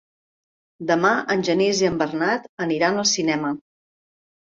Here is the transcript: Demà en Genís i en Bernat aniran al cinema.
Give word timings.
Demà 0.91 1.11
en 1.35 1.45
Genís 1.51 1.83
i 1.85 1.89
en 1.91 2.01
Bernat 2.01 2.51
aniran 2.69 3.01
al 3.07 3.11
cinema. 3.15 3.57